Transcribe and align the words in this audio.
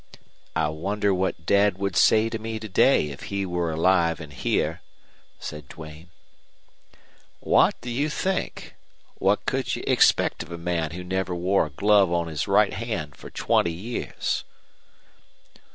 "I 0.55 0.69
wonder 0.69 1.13
what 1.13 1.45
Dad 1.45 1.77
would 1.77 1.95
say 1.95 2.27
to 2.29 2.39
me 2.39 2.57
to 2.57 2.67
day 2.67 3.09
if 3.11 3.25
he 3.25 3.45
were 3.45 3.71
alive 3.71 4.19
and 4.19 4.33
here," 4.33 4.81
said 5.37 5.69
Duane. 5.69 6.09
"What 7.39 7.79
do 7.81 7.91
you 7.91 8.09
think? 8.09 8.73
What 9.19 9.45
could 9.45 9.75
you 9.75 9.83
expect 9.85 10.41
of 10.41 10.51
a 10.51 10.57
man 10.57 10.89
who 10.93 11.03
never 11.03 11.35
wore 11.35 11.67
a 11.67 11.69
glove 11.69 12.11
on 12.11 12.29
his 12.29 12.47
right 12.47 12.73
hand 12.73 13.15
for 13.15 13.29
twenty 13.29 13.71
years?" 13.71 14.43